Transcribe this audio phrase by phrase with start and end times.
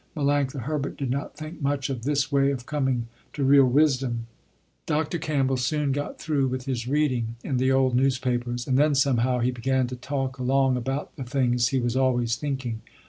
[0.17, 4.25] Melanctha Herbert did not think much of this way of coming to real wisdom.
[4.87, 5.19] Dr.
[5.19, 9.51] Campbell soon got through with his reading, in the old newspapers, and then somehow he
[9.51, 12.81] began to talk along about the things he was always thinking.